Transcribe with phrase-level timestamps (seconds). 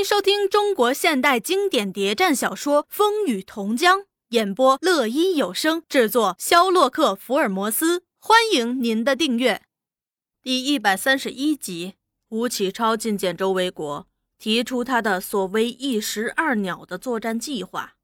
[0.00, 3.98] 迎收听中国现代经典谍战小说《风雨同江》，
[4.30, 8.02] 演播乐音有声制作，肖洛克福尔摩斯。
[8.18, 9.60] 欢迎您的订阅。
[10.42, 11.96] 第一百三十一集，
[12.30, 14.06] 吴启超觐见周维国，
[14.38, 17.96] 提出他的所谓“一石二鸟”的作战计划。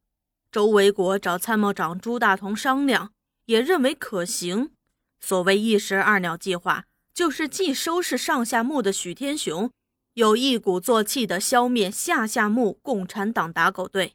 [0.53, 3.13] 周维国找参谋长朱大同商量，
[3.47, 4.73] 也认为可行。
[5.19, 6.85] 所谓“一石二鸟”计划，
[7.15, 9.71] 就是既收拾上下墓的许天雄。
[10.17, 14.15] 有一鼓作气地消灭下下木共产党打狗队，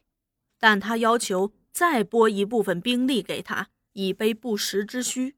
[0.58, 5.36] 但他要求再拨一部分兵力给他，以备不时之需。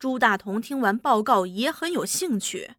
[0.00, 2.72] 朱大同听完报告也很有兴趣。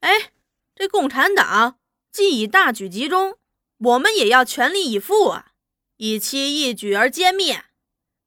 [0.00, 0.32] 哎，
[0.74, 1.76] 这共产党
[2.10, 3.36] 既已大举集中，
[3.76, 5.52] 我们也要全力以赴啊，
[5.98, 7.66] 以期一举而歼灭。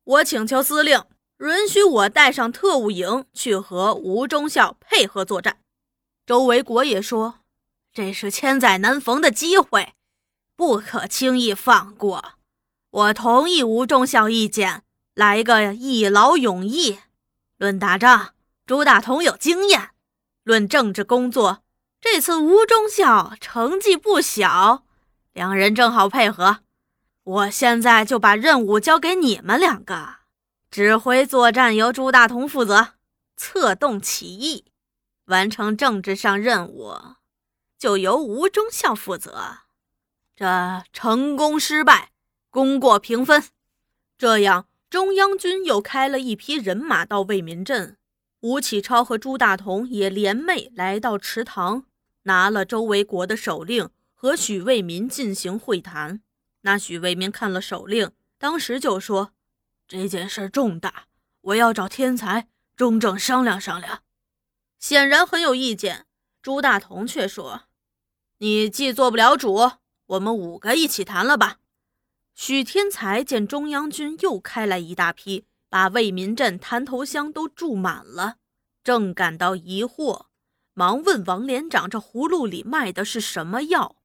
[0.04, 1.04] 我请求司令
[1.40, 5.62] 允许我带上特务营去和吴忠孝配合作战。
[6.27, 7.40] 周维国也说。
[7.95, 9.94] 这是千载难逢的机会，
[10.58, 12.34] 不可轻易放过。
[12.91, 16.99] 我同意吴忠孝意见，来个一劳永逸。
[17.55, 18.34] 论打仗，
[18.66, 19.91] 朱大同有经验；
[20.43, 21.63] 论政治工作，
[22.01, 24.84] 这次吴忠孝成绩不小，
[25.32, 26.60] 两人正好配合。
[27.23, 30.16] 我现在就把任务交给你们两个，
[30.70, 32.90] 指挥作战由朱大同负责，
[33.38, 34.66] 策动起义，
[35.27, 36.98] 完成政治上任务。
[37.77, 39.59] 就由吴忠孝负责，
[40.35, 42.12] 这成功失败，
[42.49, 43.43] 功过平分。
[44.17, 47.98] 这样，中央军又开了一批人马到卫民镇，
[48.41, 51.85] 吴启超和朱大同也联袂来到池塘，
[52.23, 56.21] 拿了周维国的手令，和许卫民进行会谈。
[56.62, 59.34] 那许卫民看了手令，当时就说
[59.87, 61.05] ：“这件事重大，
[61.41, 64.01] 我要找天才中正商量商量。”
[64.79, 66.06] 显然很有意见。
[66.46, 67.63] 朱大同却说
[68.38, 69.72] ：“你既做不了主，
[70.06, 71.57] 我们五个一起谈了吧。”
[72.35, 78.35] 许天才见中央军又开来一大批，把魏民镇滩头乡都住满了，
[78.83, 80.28] 正感到疑惑，
[80.75, 83.95] 忙问王连长：“这葫芦里卖的是什么药？”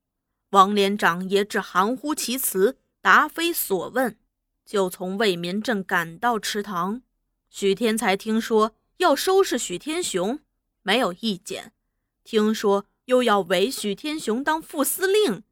[0.53, 4.19] 王连长也只含糊其辞，答非所问，
[4.65, 7.03] 就从魏民镇赶到池塘。
[7.51, 10.41] 许天才听说要收拾许天雄，
[10.81, 11.75] 没有意见。
[12.25, 15.43] 听说又要委许天雄当副司令，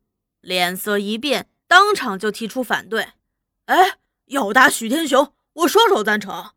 [0.41, 3.13] 脸色一变，当场就提出反对。
[3.67, 6.53] 哎，要打许天雄，我双手赞成，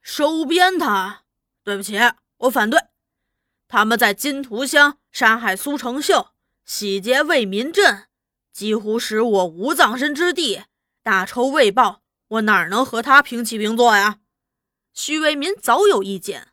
[0.00, 1.24] 收编他。
[1.62, 1.98] 对不起，
[2.38, 2.80] 我反对。
[3.68, 6.28] 他们在金图乡杀害苏成秀，
[6.64, 8.06] 洗劫为民镇，
[8.52, 10.62] 几乎使我无葬身之地，
[11.02, 14.20] 大仇未报，我哪能和他平起平坐呀？
[14.92, 16.52] 许为民早有意见。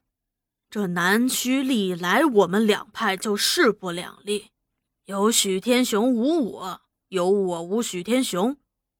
[0.73, 4.49] 这南区历来我们两派就势不两立，
[5.05, 8.57] 有许天雄无我，有我无许天雄，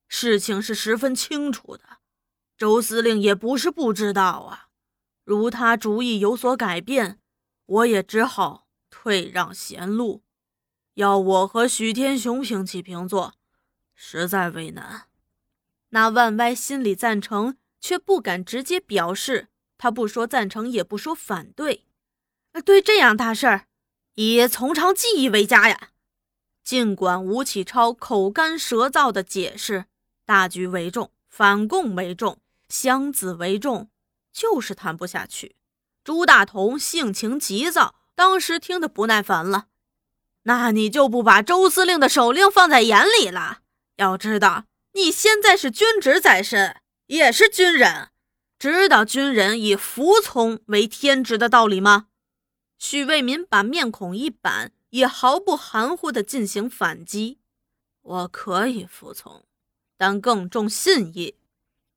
[0.08, 1.84] 事情是十分清楚的。
[2.56, 4.68] 周司令也不是不知道啊。
[5.24, 7.20] 如他主意有所改变，
[7.66, 10.22] 我也只好退让贤路。
[10.94, 13.34] 要我和许天雄平起平坐，
[13.96, 15.08] 实在为难。
[15.90, 19.48] 那万歪心里赞成，却不敢直接表示。
[19.84, 21.84] 他不说赞成，也不说反对，
[22.64, 23.66] 对这样大事儿，
[24.16, 25.90] 以从长计议为佳呀。
[26.64, 29.88] 尽管吴启超口干舌燥的解释，
[30.26, 32.40] 大局为重，反共为重，
[32.70, 33.90] 乡子为重，
[34.32, 35.58] 就是谈不下去。
[36.02, 39.66] 朱大同性情急躁，当时听得不耐烦了。
[40.44, 43.60] 那你就不把周司令的手令放在眼里了？
[43.98, 44.64] 要知道，
[44.94, 46.78] 你现在是军职在身，
[47.08, 48.12] 也是军人。
[48.64, 52.08] 知道军人以服从为天职的道理吗？
[52.78, 57.40] 许卫民把面孔一板，也毫不含糊地进行反击
[58.02, 59.44] ：“我可以服从，
[59.98, 61.36] 但更重信义。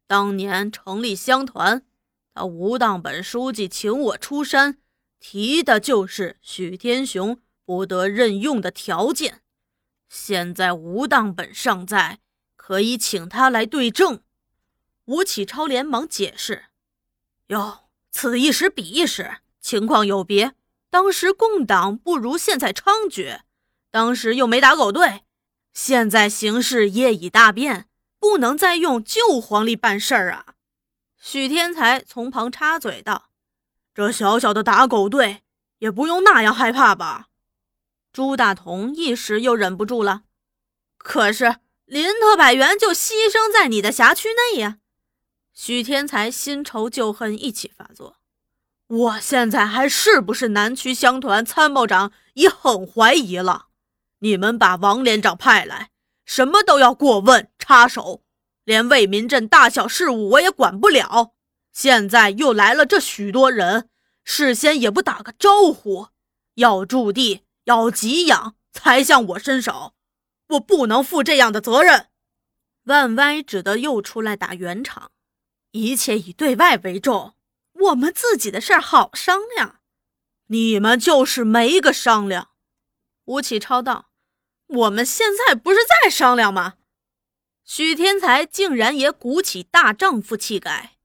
[0.09, 1.87] 当年成立乡团，
[2.35, 4.79] 他吴当本书记请我出山，
[5.21, 9.43] 提的就是许天雄不得任用的条件。
[10.09, 12.19] 现在吴当本尚在，
[12.57, 14.19] 可以请他来对证。”
[15.07, 16.67] 吴启超连忙解释
[17.49, 20.55] ：“哟，此一时彼一时，情况有别。
[20.91, 23.41] 当时共党不如现在猖獗，
[23.91, 25.23] 当时又没打狗队，
[25.73, 27.89] 现在形势业已大变，
[28.19, 30.55] 不能再用旧皇历办事儿啊。”
[31.21, 33.31] 许天才从旁插嘴道
[33.95, 35.43] ：“这小小的打狗队，
[35.79, 37.29] 也不用那样害怕吧？”
[38.13, 40.23] 朱大同一时又忍不住了
[40.99, 44.79] ：“可是林特派员就牺牲在你的辖区内呀。”
[45.59, 48.19] 许天才新仇旧恨一起发作，
[48.89, 53.69] 我现在还是不是南区乡团参谋长已很怀疑了。
[54.19, 55.89] 你们把王连长派来，
[56.27, 58.23] 什么都要过问插手，
[58.65, 61.33] 连为民镇大小事务我也管不了。
[61.73, 63.89] 现在又来了这许多人，
[64.25, 66.09] 事先也不打个招呼，
[66.57, 69.95] 要驻地要给养才向我伸手，
[70.49, 72.09] 我不能负这样的责任。
[72.85, 75.11] 万歪只得又出来打圆场，
[75.77, 77.35] 一切以对外为重，
[77.75, 79.81] 我们自己的事儿好商量。
[80.47, 82.49] 你们就是没个商量。
[83.27, 84.11] 吴启超道。
[84.69, 86.75] 我们现在不是在商量吗？
[87.65, 90.97] 许天才竟然也鼓起大丈夫气概。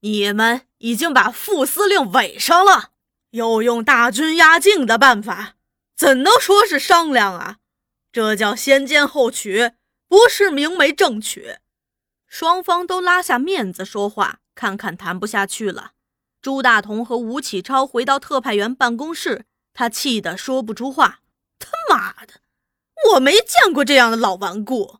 [0.00, 2.92] 你们已经把副司令围上了，
[3.30, 5.54] 又用大军压境的办法，
[5.96, 7.58] 怎能说是商量啊？
[8.10, 9.72] 这叫先奸后取，
[10.08, 11.58] 不是明媒正娶。
[12.28, 15.92] 双方都拉下面子说话，看看谈不下去了。
[16.40, 21.20] 朱大同和吴启超回到特派员办公室，他气得说不出话。
[21.58, 22.34] 他妈的！
[23.12, 24.98] 我没见过这样的老顽固。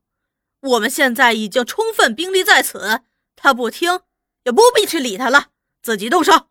[0.60, 3.02] 我们现在已经充分兵力在此，
[3.36, 4.00] 他不听，
[4.44, 5.48] 也不必去理他了，
[5.82, 6.48] 自己动手。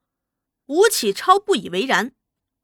[0.67, 2.13] 吴启超不以为然，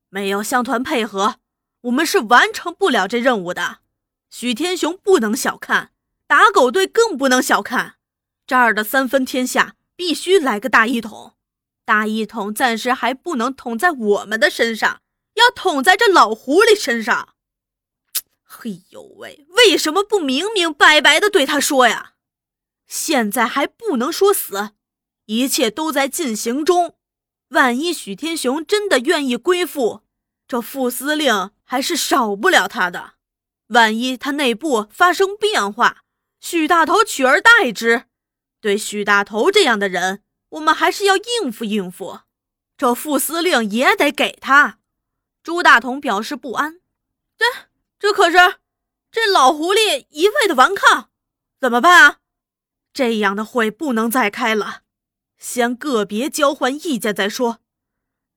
[0.10, 1.38] 没有乡团配合，
[1.82, 3.80] 我们是完成不了这任务的。
[4.30, 5.92] 许天雄不能小看，
[6.28, 7.96] 打狗队更不能小看。
[8.46, 11.34] 这儿的三分天下必须来个大一统，
[11.86, 15.02] 大一统暂时还不能统在我们的身上，
[15.36, 17.36] 要统在这老狐狸身上。
[18.44, 19.46] 嘿呦喂！
[19.50, 22.14] 为什么不明明白白的对他说呀？
[22.88, 24.72] 现在还不能说死，
[25.26, 26.96] 一切都在进行中。
[27.50, 30.02] 万一许天雄真的愿意归附，
[30.48, 33.14] 这副司令还是少不了他的。
[33.68, 36.04] 万一他内部发生变化，
[36.40, 38.06] 许大头取而代之，
[38.64, 42.22] 对许大头这样的人，我们还是要应付应付。
[42.78, 44.80] 这副司令也得给他。
[45.44, 46.80] 朱大同表示不安。
[47.38, 47.46] 这。
[48.00, 48.38] 这可是，
[49.12, 51.10] 这老狐狸一味的顽抗，
[51.60, 52.20] 怎么办啊？
[52.94, 54.84] 这样的会不能再开了，
[55.38, 57.60] 先个别交换意见再说。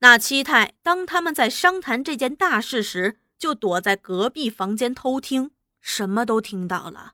[0.01, 7.13] 那七太当他们在商谈这件大事时，就躲在隔壁房间偷听，什么都听到了。